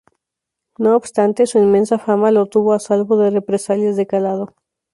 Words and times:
No 0.79 0.95
obstante, 0.95 1.45
su 1.45 1.59
inmensa 1.59 1.99
fama 1.99 2.31
lo 2.31 2.47
tuvo 2.47 2.73
a 2.73 2.79
salvo 2.79 3.17
de 3.17 3.29
represalias 3.29 3.95
de 3.97 4.07
calado. 4.07 4.55